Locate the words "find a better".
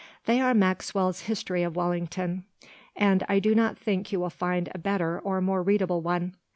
4.31-5.19